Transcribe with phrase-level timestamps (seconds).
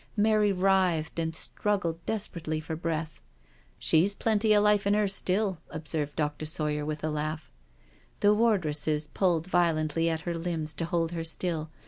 [0.17, 3.21] Mary writhed and struggled des perately for breath."
[3.77, 6.47] She's plenty of life in her still/' observed Dr.
[6.47, 7.51] Sawyer with a laugh.
[8.21, 11.69] The wardresses pulled violently at her limbs to hold her still.